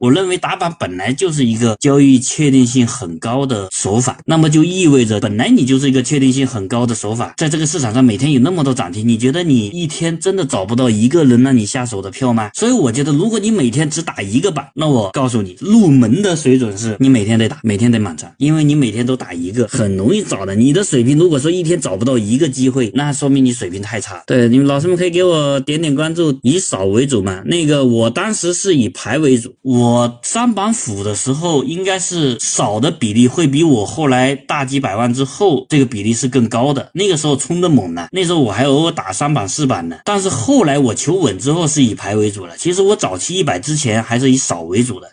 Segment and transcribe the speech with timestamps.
[0.00, 12.50] 我认为打板本来就是一个交易确定性很高的手法，那么就意味着本来你就是一个确定性很高的手法，在这个市场上每天有那么多涨停，你觉得你一天真的找不到一个能让你下手的票吗？
[12.54, 20.54] 所以我觉得，如果你每天只打一个板，那我告诉你，入门的水准是你每天得打，每天得满仓，因为你每天都打一个，很容易找的。
[20.54, 24.22] 你的水平如果说一天找不到一个机会，那说明你水平太差。
[24.26, 27.42] 对，你们老师们可以给我点点关注，以少为主嘛。
[27.44, 36.88] 那个我当时是以牌为主，我我三板斧的时候应该是少的比例会比我后来大几百万之后这个比例是更高的。
[36.92, 39.96] 那个时候冲的猛呢，那时候我还偶尔打三板四板呢。
[40.04, 42.56] 但是后来我求稳之后是以牌为主了。
[42.56, 45.08] 其实我早期一百之前还是以少为主的。